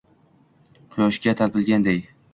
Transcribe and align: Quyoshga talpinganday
Quyoshga 0.95 1.37
talpinganday 1.43 2.05